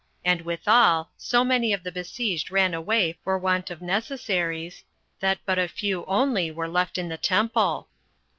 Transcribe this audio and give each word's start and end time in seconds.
And 0.25 0.41
withal, 0.41 1.11
so 1.15 1.43
many 1.45 1.73
of 1.73 1.83
the 1.83 1.91
besieged 1.91 2.49
ran 2.49 2.73
away 2.73 3.19
for 3.23 3.37
want 3.37 3.69
of 3.69 3.83
necessaries, 3.83 4.83
that 5.19 5.37
but 5.45 5.59
a 5.59 5.67
few 5.67 6.05
only 6.05 6.49
were 6.49 6.67
left 6.67 6.97
in 6.97 7.07
the 7.07 7.17
temple. 7.17 7.87